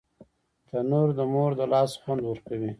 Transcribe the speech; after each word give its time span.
تنور 0.67 1.07
د 1.17 1.19
مور 1.33 1.51
د 1.59 1.61
لاس 1.73 1.91
خوند 2.01 2.21
ورکوي 2.25 2.69